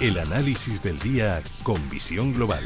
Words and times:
El 0.00 0.18
análisis 0.18 0.82
del 0.82 0.98
día 0.98 1.42
con 1.62 1.76
visión 1.90 2.32
global. 2.32 2.62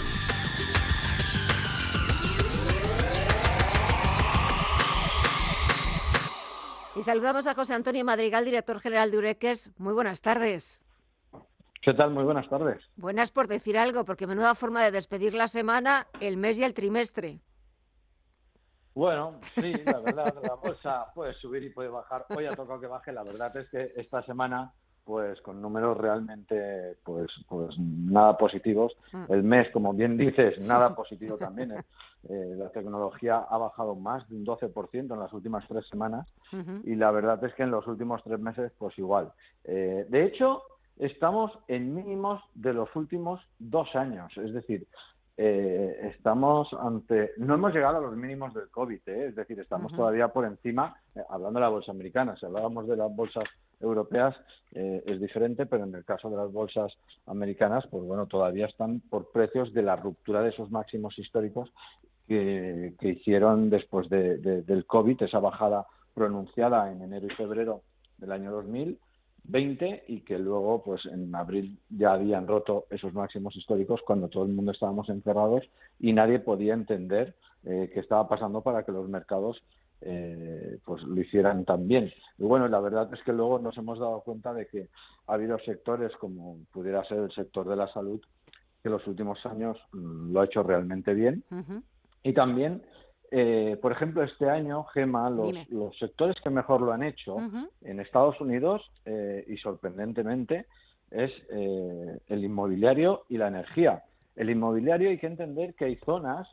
Y 6.95 7.03
saludamos 7.03 7.49
a 7.49 7.55
José 7.55 7.75
Antonio 7.75 8.05
Madrigal, 8.05 8.45
director 8.45 8.79
general 8.79 9.11
de 9.11 9.19
Urequers. 9.19 9.73
Muy 9.81 9.95
buenas 9.95 10.23
tardes. 10.23 10.85
¿Qué 11.83 11.93
tal? 11.95 12.13
Muy 12.13 12.23
buenas 12.23 12.49
tardes. 12.49 12.81
Buenas 12.95 13.33
por 13.33 13.49
decir 13.49 13.77
algo, 13.77 14.05
porque 14.05 14.29
menuda 14.29 14.55
forma 14.55 14.85
de 14.85 14.93
despedir 14.93 15.35
la 15.35 15.49
semana, 15.49 16.07
el 16.21 16.37
mes 16.37 16.57
y 16.61 16.63
el 16.63 16.73
trimestre. 16.73 17.41
Bueno, 18.95 19.41
sí, 19.57 19.73
la 19.85 19.99
verdad, 19.99 20.37
la 20.41 20.55
bolsa 20.55 21.13
puede 21.13 21.35
subir 21.35 21.65
y 21.65 21.71
puede 21.71 21.89
bajar. 21.89 22.27
Hoy 22.29 22.47
ha 22.47 22.55
tocado 22.55 22.81
que 22.81 22.87
baje. 22.87 23.11
La 23.11 23.25
verdad 23.25 23.57
es 23.57 23.69
que 23.71 23.93
esta 23.97 24.23
semana, 24.23 24.73
pues 25.05 25.41
con 25.43 25.61
números 25.61 25.97
realmente, 25.99 26.97
pues, 27.05 27.31
pues 27.49 27.79
nada 27.79 28.37
positivos. 28.37 28.93
Mm. 29.13 29.33
El 29.33 29.43
mes, 29.43 29.71
como 29.73 29.93
bien 29.93 30.17
dices, 30.17 30.59
nada 30.67 30.95
positivo 30.97 31.37
también. 31.37 31.73
¿eh? 31.73 31.83
Eh, 32.29 32.55
la 32.57 32.71
tecnología 32.71 33.45
ha 33.49 33.59
bajado 33.59 33.95
más 33.95 34.27
de 34.29 34.37
un 34.37 34.47
12% 34.47 34.95
en 34.95 35.21
las 35.21 35.33
últimas 35.33 35.67
tres 35.69 35.87
semanas 35.89 36.27
y 36.85 36.95
la 36.95 37.11
verdad 37.11 37.45
es 37.45 37.53
que 37.55 37.65
en 37.65 37.71
los 37.71 37.87
últimos 37.87 38.23
tres 38.23 38.41
meses, 38.41 38.73
pues 38.79 38.97
igual. 38.99 39.33
Eh, 39.65 40.07
de 40.09 40.25
hecho, 40.25 40.63
estamos 40.99 41.53
en 41.69 41.95
mínimos 41.95 42.43
de 42.55 42.73
los 42.73 42.89
últimos 42.97 43.41
dos 43.59 43.95
años. 43.95 44.33
Es 44.39 44.55
decir, 44.55 44.87
eh, 45.37 46.13
estamos 46.15 46.69
ante, 46.75 47.33
no 47.39 47.55
hemos 47.55 47.75
llegado 47.75 47.99
a 47.99 48.01
los 48.01 48.17
mínimos 48.17 48.55
del 48.55 48.69
COVID, 48.69 49.01
¿eh? 49.07 49.27
es 49.29 49.35
decir, 49.35 49.59
estamos 49.59 49.93
todavía 49.93 50.29
por 50.29 50.45
encima, 50.45 50.97
eh, 51.17 51.23
hablando 51.29 51.59
de 51.59 51.65
la 51.65 51.71
bolsa 51.71 51.91
americana, 51.91 52.37
si 52.37 52.47
hablábamos 52.47 52.87
de 52.87 52.97
las 52.97 53.15
bolsas 53.15 53.43
europeas 53.81 54.37
es 54.73 55.21
diferente, 55.21 55.67
pero 55.67 55.85
en 55.85 55.95
el 55.95 56.05
caso 56.05 56.29
de 56.29 56.37
las 56.37 56.51
bolsas 56.51 56.93
americanas, 57.27 57.87
pues 57.93 58.03
bueno, 58.03 58.27
todavía 58.27 58.67
están 58.67 59.01
por 59.09 59.31
precios 59.31 59.73
de 59.73 59.83
la 59.83 59.95
ruptura 59.95 60.43
de 60.43 60.51
esos 60.51 60.69
máximos 60.73 61.17
históricos 61.17 61.71
que, 62.27 62.95
hicieron 63.01 63.71
después 63.71 64.09
del 64.09 64.85
COVID, 64.87 65.23
esa 65.23 65.39
bajada 65.39 65.87
pronunciada 66.13 66.91
en 66.91 67.03
enero 67.03 67.27
y 67.27 67.35
febrero 67.37 67.83
del 68.19 68.33
año 68.33 68.51
2000 68.51 68.99
20 69.45 70.05
y 70.09 70.21
que 70.21 70.39
luego 70.39 70.83
pues 70.83 71.05
en 71.07 71.35
abril 71.35 71.79
ya 71.91 72.15
habían 72.15 72.47
roto 72.47 72.87
esos 72.91 73.13
máximos 73.13 73.55
históricos 73.57 74.01
cuando 74.07 74.29
todo 74.29 74.45
el 74.45 74.53
mundo 74.53 74.73
estábamos 74.73 75.09
encerrados 75.11 75.65
y 76.01 76.13
nadie 76.13 76.39
podía 76.39 76.73
entender 76.73 77.35
eh, 77.65 77.91
qué 77.93 78.01
estaba 78.01 78.27
pasando 78.27 78.63
para 78.63 78.85
que 78.85 78.93
los 78.93 79.09
mercados 79.09 79.63
eh, 80.05 80.79
pues 80.85 81.03
lo 81.03 81.21
hicieran 81.21 81.65
tan 81.65 81.89
bien. 81.89 82.13
Y 82.39 82.45
bueno, 82.45 82.69
la 82.69 82.81
verdad 82.81 83.09
es 83.13 83.23
que 83.23 83.33
luego 83.33 83.59
nos 83.59 83.77
hemos 83.79 83.99
dado 83.99 84.21
cuenta 84.21 84.53
de 84.53 84.67
que 84.67 84.89
ha 85.27 85.35
habido 85.35 85.59
sectores 85.61 86.13
como 86.17 86.59
pudiera 86.73 87.05
ser 87.05 87.19
el 87.19 87.33
sector 87.33 87.69
de 87.69 87.77
la 87.77 87.89
salud 87.93 88.21
que 88.83 88.91
los 88.91 89.07
últimos 89.07 89.45
años 89.47 89.79
mm, 89.93 90.33
lo 90.33 90.41
ha 90.41 90.45
hecho 90.45 90.63
realmente 90.63 91.15
bien 91.15 91.43
y 92.23 92.33
también 92.35 92.83
eh, 93.37 93.77
por 93.83 93.91
ejemplo, 93.91 94.23
este 94.23 94.49
año, 94.49 94.85
Gema, 94.85 95.29
los, 95.29 95.99
sectores 95.99 96.37
que 96.41 96.51
mejor 96.51 96.81
lo 96.81 96.93
han 96.93 97.03
hecho 97.03 97.37
en 97.83 97.99
Estados 97.99 98.41
Unidos 98.41 98.89
eh, 99.07 99.45
y 99.49 99.57
sorprendentemente 99.57 100.67
es 101.11 101.33
eh, 101.51 102.21
el 102.29 102.45
inmobiliario 102.45 103.25
y 103.29 103.39
la 103.39 103.49
energía. 103.49 104.05
El 104.37 104.51
inmobiliario 104.51 105.11
hay 105.11 105.19
que 105.19 105.27
entender 105.27 105.75
que 105.75 105.85
hay 105.85 105.97
zonas 105.97 106.49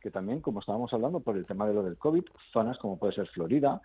que 0.00 0.10
también, 0.10 0.40
como 0.40 0.60
estábamos 0.60 0.92
hablando 0.92 1.20
por 1.20 1.36
el 1.36 1.46
tema 1.46 1.66
de 1.66 1.74
lo 1.74 1.82
del 1.82 1.96
COVID, 1.96 2.24
zonas 2.52 2.76
como 2.78 2.98
puede 2.98 3.14
ser 3.14 3.26
Florida, 3.28 3.80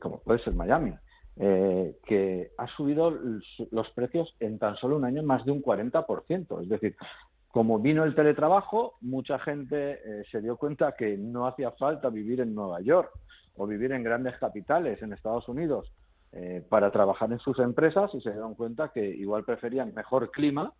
como 0.00 0.20
puede 0.20 0.38
ser 0.44 0.54
Miami, 0.54 0.94
que 1.36 2.52
ha 2.56 2.66
subido 2.76 3.10
los 3.72 3.90
precios 3.90 4.32
en 4.38 4.60
tan 4.60 4.76
solo 4.76 4.96
un 4.96 5.04
año 5.04 5.24
más 5.24 5.44
de 5.44 5.50
un 5.50 5.62
40%. 5.62 6.62
Es 6.62 6.68
decir, 6.68 6.94
como 7.52 7.78
vino 7.78 8.02
el 8.04 8.14
teletrabajo, 8.14 8.94
mucha 9.02 9.38
gente 9.38 9.92
eh, 9.92 10.24
se 10.32 10.40
dio 10.40 10.56
cuenta 10.56 10.92
que 10.92 11.18
no 11.18 11.46
hacía 11.46 11.70
falta 11.72 12.08
vivir 12.08 12.40
en 12.40 12.54
Nueva 12.54 12.80
York 12.80 13.10
o 13.56 13.66
vivir 13.66 13.92
en 13.92 14.02
grandes 14.02 14.38
capitales 14.38 15.02
en 15.02 15.12
Estados 15.12 15.46
Unidos 15.50 15.92
eh, 16.32 16.64
para 16.66 16.90
trabajar 16.90 17.30
en 17.30 17.38
sus 17.40 17.58
empresas 17.58 18.10
y 18.14 18.22
se 18.22 18.30
dieron 18.30 18.54
cuenta 18.54 18.88
que 18.88 19.06
igual 19.06 19.44
preferían 19.44 19.92
mejor 19.92 20.30
clima 20.30 20.72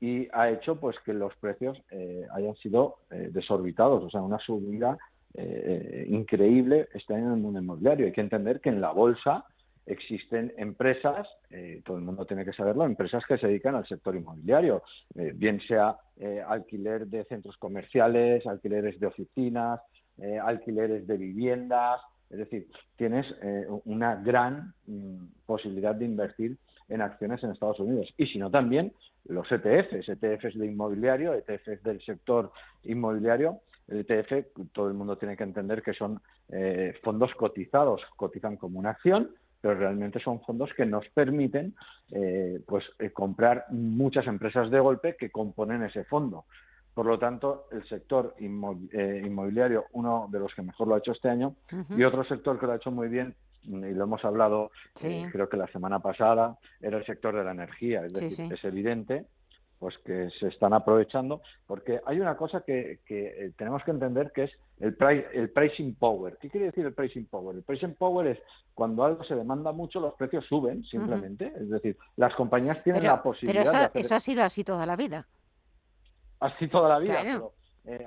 y 0.00 0.28
ha 0.32 0.50
hecho 0.50 0.80
pues 0.80 0.96
que 1.04 1.12
los 1.12 1.34
precios 1.36 1.80
eh, 1.90 2.26
hayan 2.34 2.56
sido 2.56 2.96
desorbitados, 3.10 4.02
o 4.02 4.10
sea, 4.10 4.22
una 4.22 4.38
subida 4.38 4.98
increíble 6.08 6.88
este 6.92 7.14
año 7.14 7.26
en 7.26 7.32
el 7.34 7.40
mundo 7.40 7.60
inmobiliario. 7.60 8.06
Hay 8.06 8.12
que 8.12 8.20
entender 8.20 8.60
que 8.60 8.68
en 8.70 8.80
la 8.80 8.90
bolsa 8.90 9.44
existen 9.90 10.52
empresas, 10.56 11.26
eh, 11.50 11.82
todo 11.84 11.96
el 11.96 12.04
mundo 12.04 12.24
tiene 12.24 12.44
que 12.44 12.52
saberlo, 12.52 12.84
empresas 12.84 13.24
que 13.26 13.38
se 13.38 13.48
dedican 13.48 13.74
al 13.74 13.86
sector 13.86 14.14
inmobiliario, 14.14 14.82
eh, 15.16 15.32
bien 15.34 15.60
sea 15.66 15.96
eh, 16.16 16.42
alquiler 16.46 17.06
de 17.06 17.24
centros 17.24 17.56
comerciales, 17.56 18.46
alquileres 18.46 18.98
de 19.00 19.06
oficinas, 19.06 19.80
alquileres 20.42 21.06
de 21.06 21.16
viviendas, 21.16 21.98
es 22.30 22.38
decir, 22.38 22.68
tienes 22.96 23.26
una 23.84 24.14
gran 24.16 24.72
mm, 24.86 25.26
posibilidad 25.46 25.94
de 25.94 26.04
invertir 26.04 26.56
en 26.88 27.02
acciones 27.02 27.42
en 27.42 27.50
Estados 27.50 27.80
Unidos. 27.80 28.12
Y 28.16 28.26
si 28.26 28.38
no, 28.38 28.50
también 28.50 28.92
los 29.26 29.50
ETFs, 29.50 30.08
ETFs 30.08 30.58
de 30.58 30.66
inmobiliario, 30.66 31.34
ETFs 31.34 31.82
del 31.82 32.00
sector 32.02 32.52
inmobiliario, 32.84 33.60
el 33.88 34.06
ETF, 34.08 34.46
todo 34.72 34.86
el 34.86 34.94
mundo 34.94 35.18
tiene 35.18 35.36
que 35.36 35.42
entender 35.42 35.82
que 35.82 35.92
son 35.92 36.20
fondos 37.02 37.34
cotizados, 37.34 38.00
cotizan 38.16 38.56
como 38.56 38.78
una 38.78 38.90
acción, 38.90 39.30
pero 39.60 39.74
realmente 39.74 40.20
son 40.20 40.40
fondos 40.40 40.72
que 40.74 40.86
nos 40.86 41.06
permiten 41.10 41.74
eh, 42.10 42.60
pues 42.66 42.84
eh, 42.98 43.10
comprar 43.10 43.66
muchas 43.70 44.26
empresas 44.26 44.70
de 44.70 44.80
golpe 44.80 45.16
que 45.16 45.30
componen 45.30 45.82
ese 45.82 46.04
fondo. 46.04 46.44
Por 46.94 47.06
lo 47.06 47.18
tanto, 47.18 47.66
el 47.70 47.86
sector 47.88 48.34
eh, 48.38 49.22
inmobiliario, 49.24 49.86
uno 49.92 50.28
de 50.30 50.40
los 50.40 50.54
que 50.54 50.62
mejor 50.62 50.88
lo 50.88 50.94
ha 50.94 50.98
hecho 50.98 51.12
este 51.12 51.28
año, 51.28 51.54
y 51.96 52.02
otro 52.02 52.24
sector 52.24 52.58
que 52.58 52.66
lo 52.66 52.72
ha 52.72 52.76
hecho 52.76 52.90
muy 52.90 53.08
bien, 53.08 53.34
y 53.62 53.92
lo 53.94 54.04
hemos 54.04 54.24
hablado 54.24 54.70
creo 54.94 55.48
que 55.48 55.56
la 55.56 55.68
semana 55.68 56.00
pasada, 56.00 56.58
era 56.80 56.98
el 56.98 57.06
sector 57.06 57.34
de 57.36 57.44
la 57.44 57.52
energía. 57.52 58.04
Es 58.04 58.12
decir, 58.12 58.52
es 58.52 58.64
evidente 58.64 59.26
pues 59.80 59.96
que 60.04 60.28
se 60.38 60.48
están 60.48 60.74
aprovechando, 60.74 61.40
porque 61.66 62.00
hay 62.04 62.20
una 62.20 62.36
cosa 62.36 62.60
que, 62.60 63.00
eh, 63.08 63.52
tenemos 63.56 63.82
que 63.82 63.90
entender 63.90 64.30
que 64.30 64.44
es 64.44 64.50
el, 64.78 64.94
el 65.32 65.48
pricing 65.48 65.94
power. 65.94 66.36
¿Qué 66.38 66.50
quiere 66.50 66.66
decir 66.66 66.84
el 66.84 66.92
pricing 66.92 67.24
power? 67.24 67.56
El 67.56 67.62
pricing 67.62 67.94
power 67.94 68.26
es 68.26 68.38
cuando 68.74 69.04
algo 69.04 69.24
se 69.24 69.34
demanda 69.34 69.72
mucho, 69.72 69.98
los 69.98 70.12
precios 70.14 70.44
suben 70.44 70.84
simplemente. 70.84 71.50
Es 71.58 71.70
decir, 71.70 71.96
las 72.16 72.34
compañías 72.34 72.84
tienen 72.84 73.04
la 73.04 73.22
posibilidad. 73.22 73.64
Pero 73.64 73.78
eso, 73.86 73.90
eso 73.94 74.14
ha 74.14 74.20
sido 74.20 74.44
así 74.44 74.64
toda 74.64 74.84
la 74.84 74.96
vida. 74.96 75.26
Así 76.40 76.68
toda 76.68 76.88
la 76.88 76.98
vida. 76.98 77.20
Pero, 77.22 77.52
eh, 77.84 78.06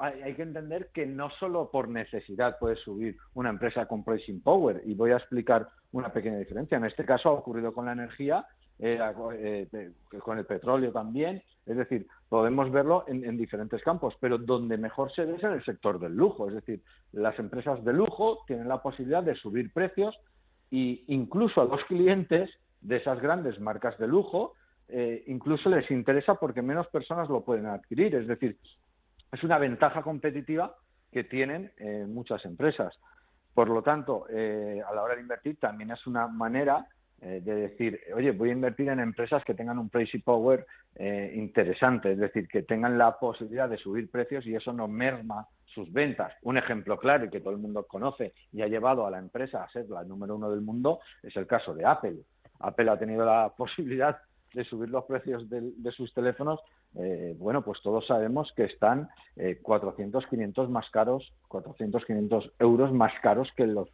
hay 0.00 0.34
que 0.34 0.42
entender 0.42 0.90
que 0.94 1.04
no 1.06 1.30
solo 1.38 1.70
por 1.70 1.88
necesidad 1.88 2.58
puede 2.58 2.76
subir 2.76 3.16
una 3.34 3.50
empresa 3.50 3.86
con 3.86 4.04
pricing 4.04 4.42
power. 4.42 4.80
Y 4.84 4.94
voy 4.94 5.10
a 5.10 5.16
explicar 5.16 5.68
una 5.92 6.10
pequeña 6.10 6.38
diferencia. 6.38 6.78
En 6.78 6.84
este 6.84 7.04
caso 7.04 7.28
ha 7.28 7.32
ocurrido 7.32 7.72
con 7.72 7.86
la 7.86 7.92
energía 7.92 8.46
eh, 8.80 9.80
con 10.22 10.38
el 10.38 10.46
petróleo 10.46 10.92
también. 10.92 11.42
Es 11.66 11.76
decir, 11.76 12.06
podemos 12.28 12.70
verlo 12.70 13.04
en, 13.08 13.36
diferentes 13.36 13.82
campos, 13.82 14.14
pero 14.20 14.38
donde 14.38 14.78
mejor 14.78 15.12
se 15.12 15.24
ve 15.24 15.34
es 15.36 15.42
en 15.42 15.52
el 15.52 15.64
sector 15.64 15.98
del 15.98 16.14
lujo. 16.14 16.48
Es 16.48 16.54
decir, 16.54 16.82
las 17.12 17.38
empresas 17.38 17.84
de 17.84 17.92
lujo 17.92 18.44
tienen 18.46 18.68
la 18.68 18.80
posibilidad 18.80 19.22
de 19.22 19.34
subir 19.34 19.72
precios 19.72 20.16
e 20.70 21.02
incluso 21.08 21.60
a 21.60 21.64
los 21.64 21.84
clientes 21.84 22.50
de 22.80 22.96
esas 22.96 23.20
grandes 23.20 23.58
marcas 23.60 23.98
de 23.98 24.06
lujo, 24.06 24.54
eh, 24.88 25.24
incluso 25.26 25.68
les 25.68 25.90
interesa 25.90 26.34
porque 26.34 26.62
menos 26.62 26.86
personas 26.88 27.28
lo 27.28 27.44
pueden 27.44 27.66
adquirir. 27.66 28.14
Es 28.14 28.26
decir, 28.26 28.56
es 29.32 29.42
una 29.42 29.58
ventaja 29.58 30.02
competitiva 30.02 30.74
que 31.12 31.24
tienen 31.24 31.72
eh, 31.78 32.06
muchas 32.06 32.44
empresas. 32.44 32.94
Por 33.54 33.68
lo 33.68 33.82
tanto, 33.82 34.26
a 34.28 34.94
la 34.94 35.02
hora 35.02 35.16
de 35.16 35.20
invertir 35.20 35.58
también 35.58 35.90
es 35.90 36.06
una 36.06 36.28
manera 36.28 36.86
eh, 37.20 37.40
de 37.42 37.54
decir, 37.56 37.98
oye, 38.14 38.30
voy 38.30 38.50
a 38.50 38.52
invertir 38.52 38.88
en 38.88 39.00
empresas 39.00 39.42
que 39.44 39.54
tengan 39.54 39.76
un 39.80 39.88
pricing 39.88 40.22
power 40.22 40.64
eh, 40.94 41.32
interesante, 41.34 42.12
es 42.12 42.18
decir, 42.18 42.46
que 42.46 42.62
tengan 42.62 42.96
la 42.96 43.18
posibilidad 43.18 43.68
de 43.68 43.76
subir 43.76 44.08
precios 44.08 44.46
y 44.46 44.54
eso 44.54 44.72
no 44.72 44.86
merma 44.86 45.48
sus 45.64 45.92
ventas. 45.92 46.32
Un 46.42 46.58
ejemplo 46.58 46.96
claro 46.96 47.24
y 47.24 47.30
que 47.30 47.40
todo 47.40 47.50
el 47.50 47.58
mundo 47.58 47.84
conoce 47.88 48.34
y 48.52 48.62
ha 48.62 48.68
llevado 48.68 49.04
a 49.04 49.10
la 49.10 49.18
empresa 49.18 49.64
a 49.64 49.70
ser 49.70 49.90
la 49.90 50.04
número 50.04 50.36
uno 50.36 50.48
del 50.48 50.60
mundo 50.60 51.00
es 51.20 51.36
el 51.36 51.48
caso 51.48 51.74
de 51.74 51.84
Apple. 51.84 52.18
Apple 52.60 52.88
ha 52.88 52.98
tenido 52.98 53.24
la 53.24 53.52
posibilidad 53.56 54.16
de 54.54 54.64
subir 54.64 54.88
los 54.90 55.04
precios 55.04 55.48
de, 55.48 55.92
sus 55.92 56.12
teléfonos, 56.14 56.60
eh, 56.94 57.34
bueno, 57.38 57.62
pues 57.62 57.80
todos 57.82 58.06
sabemos 58.06 58.52
que 58.56 58.64
están 58.64 59.08
400, 59.62 60.26
500 60.26 60.70
más 60.70 60.88
caros, 60.90 61.32
400, 61.48 62.04
500 62.04 62.52
euros 62.58 62.92
más 62.92 63.12
caros 63.22 63.48
que 63.56 63.66
los 63.66 63.88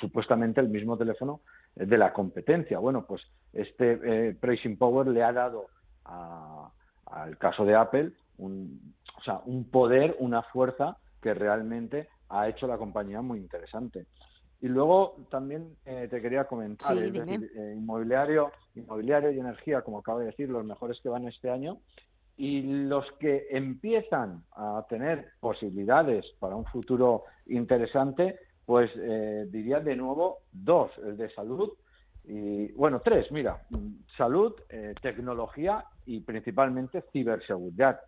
supuestamente 0.00 0.60
el 0.60 0.68
mismo 0.68 0.96
teléfono 0.96 1.40
de 1.74 1.98
la 1.98 2.12
competencia. 2.12 2.78
Bueno, 2.78 3.04
pues 3.06 3.22
este 3.52 3.98
eh, 4.04 4.34
pricing 4.34 4.76
power 4.76 5.06
le 5.08 5.22
ha 5.22 5.32
dado 5.32 5.66
al 6.04 7.36
caso 7.38 7.64
de 7.64 7.74
Apple 7.74 8.12
un, 8.38 8.94
o 9.18 9.22
sea, 9.22 9.40
un 9.44 9.70
poder, 9.70 10.16
una 10.18 10.42
fuerza 10.42 10.96
que 11.20 11.34
realmente 11.34 12.08
ha 12.28 12.48
hecho 12.48 12.66
la 12.66 12.78
compañía 12.78 13.20
muy 13.22 13.38
interesante. 13.38 14.06
Y 14.62 14.68
luego 14.68 15.16
también 15.30 15.76
eh, 15.86 16.08
te 16.10 16.20
quería 16.20 16.44
comentar, 16.44 16.92
Sí, 16.92 16.98
es 17.04 17.12
decir, 17.12 17.50
eh, 17.56 17.74
inmobiliario, 17.76 18.52
inmobiliario 18.80 19.30
y 19.30 19.38
energía, 19.38 19.82
como 19.82 19.98
acabo 19.98 20.20
de 20.20 20.26
decir, 20.26 20.48
los 20.48 20.64
mejores 20.64 21.00
que 21.02 21.08
van 21.08 21.28
este 21.28 21.50
año. 21.50 21.78
Y 22.36 22.62
los 22.62 23.04
que 23.18 23.48
empiezan 23.50 24.44
a 24.52 24.86
tener 24.88 25.26
posibilidades 25.40 26.24
para 26.38 26.56
un 26.56 26.64
futuro 26.66 27.24
interesante, 27.46 28.38
pues 28.64 28.90
eh, 28.96 29.46
diría 29.50 29.80
de 29.80 29.96
nuevo 29.96 30.38
dos, 30.52 30.90
el 31.04 31.16
de 31.16 31.28
salud 31.30 31.70
y, 32.24 32.70
bueno, 32.72 33.00
tres, 33.00 33.30
mira, 33.32 33.62
salud, 34.16 34.54
eh, 34.68 34.94
tecnología 35.02 35.84
y 36.06 36.20
principalmente 36.20 37.02
ciberseguridad. 37.12 38.00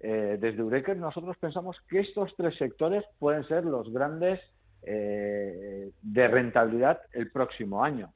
Eh, 0.00 0.38
desde 0.40 0.60
Eureka 0.60 0.94
nosotros 0.94 1.36
pensamos 1.38 1.76
que 1.88 2.00
estos 2.00 2.34
tres 2.36 2.56
sectores 2.56 3.04
pueden 3.18 3.46
ser 3.48 3.64
los 3.64 3.92
grandes 3.92 4.40
eh, 4.82 5.90
de 6.02 6.28
rentabilidad 6.28 7.00
el 7.12 7.30
próximo 7.30 7.82
año. 7.82 8.12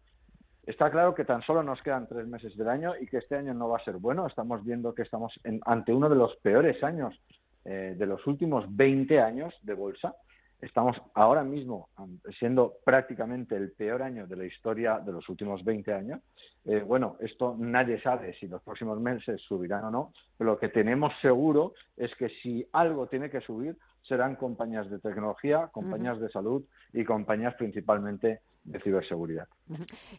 Está 0.64 0.90
claro 0.90 1.14
que 1.14 1.24
tan 1.24 1.42
solo 1.42 1.62
nos 1.62 1.82
quedan 1.82 2.06
tres 2.06 2.26
meses 2.28 2.56
del 2.56 2.68
año 2.68 2.92
y 3.00 3.06
que 3.06 3.18
este 3.18 3.36
año 3.36 3.52
no 3.52 3.68
va 3.68 3.78
a 3.78 3.84
ser 3.84 3.96
bueno. 3.96 4.26
Estamos 4.26 4.64
viendo 4.64 4.94
que 4.94 5.02
estamos 5.02 5.32
en- 5.42 5.60
ante 5.64 5.92
uno 5.92 6.08
de 6.08 6.16
los 6.16 6.36
peores 6.36 6.82
años 6.84 7.14
eh, 7.64 7.94
de 7.96 8.06
los 8.06 8.26
últimos 8.26 8.64
20 8.76 9.20
años 9.20 9.54
de 9.62 9.74
bolsa. 9.74 10.14
Estamos 10.60 10.96
ahora 11.14 11.42
mismo 11.42 11.88
siendo 12.38 12.74
prácticamente 12.84 13.56
el 13.56 13.72
peor 13.72 14.02
año 14.02 14.26
de 14.28 14.36
la 14.36 14.44
historia 14.44 14.98
de 15.00 15.10
los 15.12 15.28
últimos 15.28 15.64
20 15.64 15.92
años. 15.92 16.20
Eh, 16.64 16.80
bueno, 16.86 17.16
esto 17.20 17.56
nadie 17.58 18.00
sabe 18.00 18.34
si 18.34 18.46
los 18.46 18.62
próximos 18.62 19.00
meses 19.00 19.40
subirán 19.42 19.84
o 19.84 19.90
no, 19.90 20.12
pero 20.38 20.52
lo 20.52 20.58
que 20.58 20.68
tenemos 20.68 21.12
seguro 21.20 21.74
es 21.96 22.14
que 22.16 22.28
si 22.42 22.64
algo 22.72 23.08
tiene 23.08 23.30
que 23.30 23.40
subir 23.40 23.76
serán 24.02 24.36
compañías 24.36 24.88
de 24.90 25.00
tecnología, 25.00 25.68
compañías 25.72 26.20
de 26.20 26.28
salud 26.30 26.62
y 26.92 27.04
compañías 27.04 27.54
principalmente 27.54 28.40
de 28.64 28.80
ciberseguridad. 28.80 29.48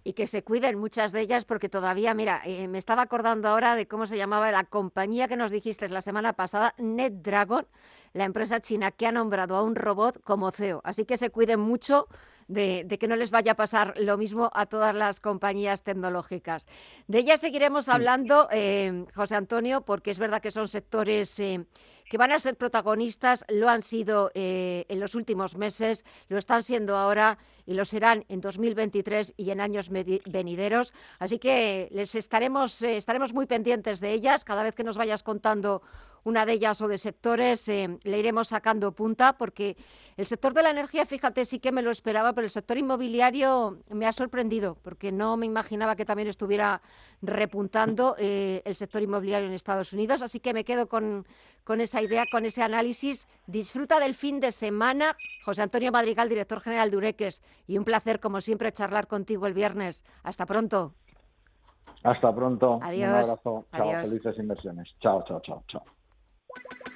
Y 0.03 0.13
que 0.13 0.27
se 0.27 0.43
cuiden 0.43 0.77
muchas 0.77 1.11
de 1.11 1.21
ellas 1.21 1.45
porque 1.45 1.69
todavía, 1.69 2.13
mira, 2.13 2.41
eh, 2.45 2.67
me 2.67 2.77
estaba 2.77 3.03
acordando 3.03 3.47
ahora 3.47 3.75
de 3.75 3.87
cómo 3.87 4.07
se 4.07 4.17
llamaba 4.17 4.51
la 4.51 4.65
compañía 4.65 5.27
que 5.27 5.37
nos 5.37 5.51
dijiste 5.51 5.87
la 5.89 6.01
semana 6.01 6.33
pasada, 6.33 6.73
NetDragon, 6.77 7.67
la 8.13 8.25
empresa 8.25 8.59
china 8.59 8.91
que 8.91 9.07
ha 9.07 9.11
nombrado 9.11 9.55
a 9.55 9.63
un 9.63 9.75
robot 9.75 10.21
como 10.23 10.51
CEO. 10.51 10.81
Así 10.83 11.05
que 11.05 11.17
se 11.17 11.29
cuiden 11.29 11.59
mucho 11.59 12.07
de, 12.47 12.83
de 12.85 12.97
que 12.97 13.07
no 13.07 13.15
les 13.15 13.31
vaya 13.31 13.53
a 13.53 13.55
pasar 13.55 13.93
lo 13.97 14.17
mismo 14.17 14.51
a 14.53 14.65
todas 14.65 14.95
las 14.95 15.19
compañías 15.19 15.83
tecnológicas. 15.83 16.67
De 17.07 17.19
ellas 17.19 17.41
seguiremos 17.41 17.89
hablando, 17.89 18.47
eh, 18.51 19.05
José 19.15 19.35
Antonio, 19.35 19.81
porque 19.81 20.11
es 20.11 20.19
verdad 20.19 20.41
que 20.41 20.51
son 20.51 20.67
sectores 20.67 21.39
eh, 21.39 21.65
que 22.09 22.17
van 22.17 22.31
a 22.31 22.39
ser 22.39 22.55
protagonistas, 22.55 23.45
lo 23.49 23.69
han 23.69 23.81
sido 23.81 24.31
eh, 24.33 24.85
en 24.89 24.99
los 24.99 25.15
últimos 25.15 25.55
meses, 25.55 26.05
lo 26.27 26.37
están 26.37 26.63
siendo 26.63 26.95
ahora 26.95 27.37
y 27.65 27.73
lo 27.73 27.85
serán 27.85 28.25
en 28.27 28.41
2023 28.41 29.33
y 29.37 29.51
en 29.51 29.61
años 29.61 29.89
venideros. 29.89 30.93
Así 31.19 31.39
que 31.39 31.87
les 31.91 32.13
estaremos, 32.15 32.81
estaremos 32.81 33.33
muy 33.33 33.45
pendientes 33.45 33.99
de 33.99 34.11
ellas. 34.11 34.43
Cada 34.43 34.63
vez 34.63 34.75
que 34.75 34.83
nos 34.83 34.97
vayas 34.97 35.23
contando 35.23 35.81
una 36.23 36.45
de 36.45 36.53
ellas 36.53 36.81
o 36.81 36.87
de 36.87 36.97
sectores, 36.97 37.67
eh, 37.67 37.97
le 38.03 38.19
iremos 38.19 38.47
sacando 38.47 38.91
punta, 38.93 39.33
porque 39.37 39.75
el 40.15 40.25
sector 40.25 40.53
de 40.53 40.63
la 40.63 40.69
energía, 40.69 41.05
fíjate, 41.05 41.45
sí 41.45 41.59
que 41.59 41.71
me 41.71 41.81
lo 41.81 41.91
esperaba, 41.91 42.33
pero 42.33 42.45
el 42.45 42.51
sector 42.51 42.77
inmobiliario 42.77 43.79
me 43.89 44.05
ha 44.05 44.13
sorprendido, 44.13 44.77
porque 44.81 45.11
no 45.11 45.37
me 45.37 45.45
imaginaba 45.45 45.95
que 45.95 46.05
también 46.05 46.27
estuviera 46.27 46.81
repuntando 47.21 48.15
eh, 48.17 48.61
el 48.65 48.75
sector 48.75 49.01
inmobiliario 49.01 49.47
en 49.47 49.53
Estados 49.53 49.93
Unidos. 49.93 50.21
Así 50.21 50.39
que 50.39 50.53
me 50.53 50.63
quedo 50.63 50.87
con, 50.87 51.25
con 51.63 51.81
esa 51.81 52.01
idea, 52.01 52.25
con 52.31 52.45
ese 52.45 52.63
análisis. 52.63 53.27
Disfruta 53.47 53.99
del 53.99 54.13
fin 54.13 54.39
de 54.39 54.51
semana. 54.51 55.15
José 55.43 55.61
Antonio 55.61 55.91
Madrigal, 55.91 56.29
director 56.29 56.61
general 56.61 56.91
de 56.91 56.97
Ureques, 56.97 57.41
y 57.67 57.77
un 57.77 57.85
placer, 57.85 58.19
como 58.19 58.41
siempre, 58.41 58.71
charlar 58.71 59.07
contigo 59.07 59.47
el 59.47 59.53
viernes. 59.53 60.05
Hasta 60.23 60.45
pronto. 60.45 60.93
Hasta 62.03 62.33
pronto. 62.35 62.79
Adiós. 62.81 63.09
Un 63.09 63.15
abrazo. 63.15 63.65
Chao. 63.75 63.89
Adiós. 63.89 64.09
Felices 64.09 64.37
inversiones. 64.37 64.89
Chao, 64.99 65.23
chao, 65.27 65.41
chao, 65.41 65.63
chao. 65.67 65.83
What? 66.53 66.87